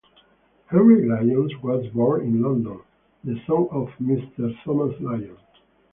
Henry 0.71 1.07
Lyons 1.07 1.55
was 1.61 1.85
born 1.93 2.21
in 2.21 2.41
London, 2.41 2.79
the 3.23 3.39
son 3.45 3.67
of 3.69 3.93
General 3.99 4.55
Thomas 4.65 4.99
Lyons. 4.99 5.37